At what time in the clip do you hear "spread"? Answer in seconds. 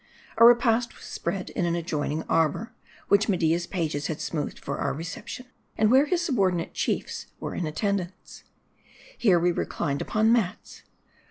1.05-1.51